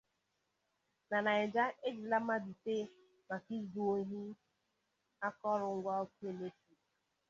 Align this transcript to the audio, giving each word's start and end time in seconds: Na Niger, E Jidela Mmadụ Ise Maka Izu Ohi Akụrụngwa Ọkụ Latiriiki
Na 1.09 1.19
Niger, 1.25 1.71
E 1.87 1.91
Jidela 1.95 2.19
Mmadụ 2.21 2.51
Ise 2.55 2.75
Maka 3.27 3.49
Izu 3.57 3.81
Ohi 3.93 4.21
Akụrụngwa 5.25 5.93
Ọkụ 6.03 6.25
Latiriiki 6.37 6.73